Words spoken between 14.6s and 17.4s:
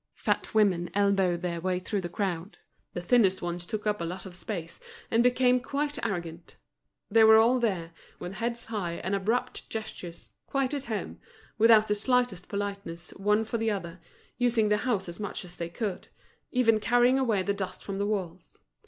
the house as much as they could, even carrying